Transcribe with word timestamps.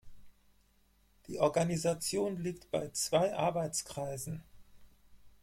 Die 1.27 1.37
Organisation 1.39 2.37
liegt 2.41 2.71
bei 2.71 2.89
zwei 2.89 3.35
Arbeitskreisen. 3.35 4.41